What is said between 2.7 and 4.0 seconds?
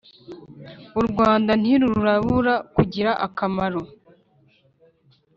kugira akamaro.